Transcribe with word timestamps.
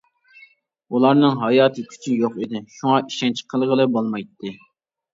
ئۇلارنىڭ 0.95 1.35
ھاياتىي 1.43 1.87
كۈچى 1.93 2.17
يوق 2.23 2.41
ئىدى، 2.41 2.65
شۇڭا 2.79 3.05
ئىشەنچ 3.07 3.47
قىلغىلى 3.55 3.91
بولمايتتى. 3.97 4.61